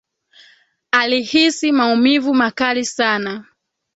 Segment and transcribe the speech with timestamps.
[0.91, 3.45] Alihisi maumivu makali sana